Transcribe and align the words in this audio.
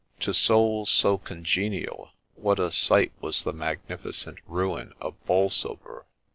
To 0.21 0.33
souls 0.33 0.89
so 0.89 1.19
congenial, 1.19 2.09
what 2.33 2.57
a 2.59 2.71
sight 2.71 3.11
was 3.21 3.43
the 3.43 3.53
magnificent 3.53 4.39
ruin 4.47 4.93
of 4.99 5.13
Bolsover 5.27 6.07